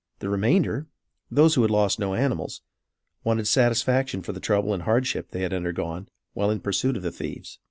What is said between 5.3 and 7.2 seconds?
had undergone while in pursuit of the